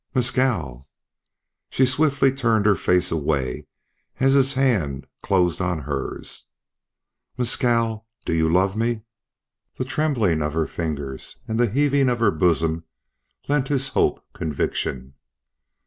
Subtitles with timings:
[0.15, 0.87] "Mescal."
[1.69, 3.67] She swiftly turned her face away
[4.19, 6.47] as his hand closed on hers.
[7.37, 9.03] "Mescal, do you love me?"
[9.77, 12.83] The trembling of her fingers and the heaving of her bosom
[13.47, 15.13] lent his hope conviction.